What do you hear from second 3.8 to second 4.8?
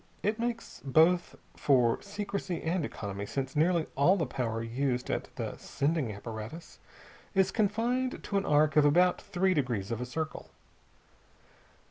all the power